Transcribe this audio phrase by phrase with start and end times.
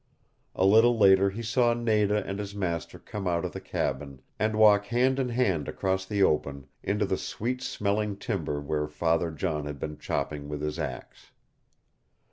[0.55, 4.55] A little later he saw Nada and his master come out of the cabin, and
[4.57, 9.67] walk hand in hand across the open into the sweet smelling timber where Father John
[9.67, 11.29] had been chopping with his axe.